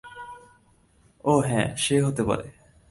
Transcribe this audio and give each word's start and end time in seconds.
ওহ, 1.23 1.41
হ্যাঁ, 1.47 1.75
সে 1.75 2.01
হতে 2.01 2.23
পারে। 2.23 2.47